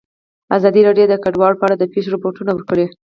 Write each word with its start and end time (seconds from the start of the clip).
ازادي 0.57 0.81
راډیو 0.87 1.09
د 1.09 1.15
کډوال 1.23 1.53
په 1.57 1.63
اړه 1.67 1.75
د 1.77 1.83
پېښو 1.93 2.13
رپوټونه 2.15 2.51
ورکړي. 2.53 2.85